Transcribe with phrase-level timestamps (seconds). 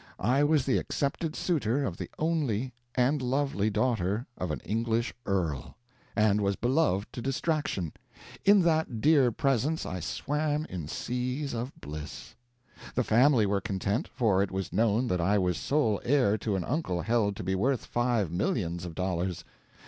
[0.17, 5.77] I was the accepted suitor of the only and lovely daughter of an English earl,
[6.15, 7.93] and was beloved to distraction.
[8.43, 12.33] In that dear presence I swam in seas of bliss.
[12.95, 16.63] The family were content, for it was known that I was sole heir to an
[16.63, 19.43] uncle held to be worth five millions of dollars.